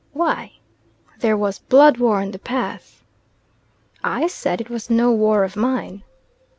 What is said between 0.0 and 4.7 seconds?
"Why?" "There was blood war on the path." I said it